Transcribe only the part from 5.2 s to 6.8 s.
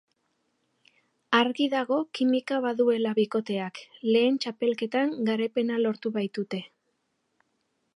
garaipena lortu baitute.